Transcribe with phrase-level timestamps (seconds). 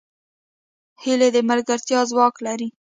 [1.03, 2.67] هیلۍ د ملګرتیا ځواک لري